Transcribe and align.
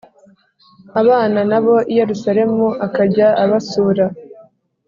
Abana 1.01 1.39
na 1.49 1.59
bo 1.63 1.75
i 1.91 1.93
Yerusalemu 1.99 2.65
akajya 2.85 3.27
abasura 3.43 4.05